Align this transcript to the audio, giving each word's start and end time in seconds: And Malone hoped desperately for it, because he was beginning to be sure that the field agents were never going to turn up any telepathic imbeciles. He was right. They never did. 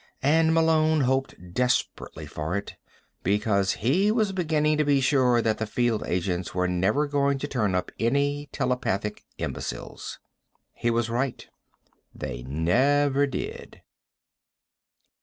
And 0.23 0.51
Malone 0.51 1.01
hoped 1.01 1.53
desperately 1.53 2.25
for 2.25 2.57
it, 2.57 2.75
because 3.21 3.73
he 3.85 4.11
was 4.11 4.31
beginning 4.31 4.79
to 4.79 4.83
be 4.83 4.99
sure 4.99 5.43
that 5.43 5.59
the 5.59 5.67
field 5.67 6.01
agents 6.07 6.55
were 6.55 6.67
never 6.67 7.05
going 7.05 7.37
to 7.37 7.47
turn 7.47 7.75
up 7.75 7.91
any 7.99 8.49
telepathic 8.51 9.23
imbeciles. 9.37 10.17
He 10.73 10.89
was 10.89 11.11
right. 11.11 11.47
They 12.15 12.41
never 12.41 13.27
did. 13.27 13.83